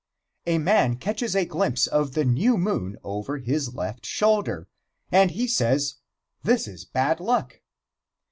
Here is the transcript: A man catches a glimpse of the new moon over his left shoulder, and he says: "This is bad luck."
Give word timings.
A 0.47 0.57
man 0.57 0.95
catches 0.95 1.35
a 1.35 1.45
glimpse 1.45 1.85
of 1.85 2.13
the 2.13 2.25
new 2.25 2.57
moon 2.57 2.97
over 3.03 3.37
his 3.37 3.75
left 3.75 4.03
shoulder, 4.03 4.67
and 5.11 5.29
he 5.29 5.47
says: 5.47 5.97
"This 6.41 6.67
is 6.67 6.85
bad 6.85 7.19
luck." 7.19 7.61